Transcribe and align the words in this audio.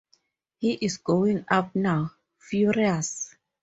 He 0.57 0.71
is 0.73 0.97
going 0.97 1.45
out 1.51 1.75
now— 1.75 2.13
furious! 2.49 3.35